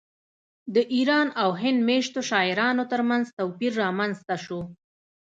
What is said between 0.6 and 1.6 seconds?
د ایران او